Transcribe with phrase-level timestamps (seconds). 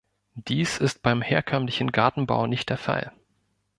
[0.33, 3.11] Dies ist beim herkömmlichen Gartenbau nicht der Fall.